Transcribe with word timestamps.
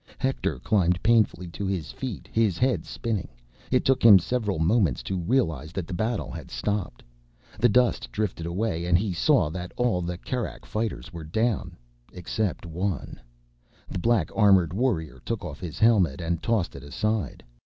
Hector 0.17 0.57
climbed 0.57 1.03
painfully 1.03 1.47
to 1.49 1.67
his 1.67 1.91
feet, 1.91 2.27
his 2.31 2.57
head 2.57 2.85
spinning. 2.85 3.27
It 3.69 3.85
took 3.85 4.01
him 4.01 4.17
several 4.17 4.57
moments 4.57 5.03
to 5.03 5.19
realize 5.21 5.71
that 5.73 5.85
the 5.85 5.93
battle 5.93 6.31
had 6.31 6.49
stopped. 6.49 7.03
The 7.59 7.69
dust 7.69 8.11
drifted 8.11 8.47
away, 8.47 8.85
and 8.87 8.97
he 8.97 9.13
saw 9.13 9.51
that 9.51 9.73
all 9.77 10.01
the 10.01 10.17
Kerak 10.17 10.65
fighters 10.65 11.13
were 11.13 11.23
down—except 11.23 12.65
one. 12.65 13.21
The 13.87 13.99
black 13.99 14.31
armored 14.35 14.73
warrior 14.73 15.21
took 15.23 15.45
off 15.45 15.59
his 15.59 15.77
helmet 15.77 16.19
and 16.19 16.41
tossed 16.41 16.75
it 16.75 16.81
aside. 16.81 17.43